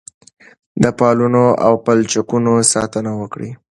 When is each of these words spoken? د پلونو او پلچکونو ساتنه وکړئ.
د 0.83 0.85
پلونو 0.97 1.45
او 1.65 1.73
پلچکونو 1.85 2.53
ساتنه 2.73 3.11
وکړئ. 3.21 3.51